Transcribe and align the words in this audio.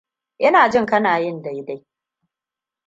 Ina 0.39 0.69
jin 0.69 0.85
kana 0.85 1.17
yin 1.19 1.41
daidai. 1.43 1.85